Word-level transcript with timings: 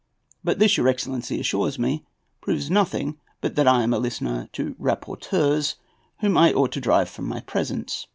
But 0.43 0.57
this, 0.57 0.77
your 0.77 0.87
excellency 0.87 1.39
assures 1.39 1.77
me, 1.77 2.03
proves 2.41 2.71
nothing 2.71 3.19
but 3.39 3.53
that 3.55 3.67
I 3.67 3.83
am 3.83 3.93
a 3.93 3.99
listener 3.99 4.49
to 4.53 4.73
"rapporteurs," 4.79 5.75
whom 6.21 6.35
I 6.39 6.51
ought 6.53 6.71
to 6.71 6.81
drive 6.81 7.07
from 7.07 7.25
my 7.27 7.41
presence. 7.41 8.07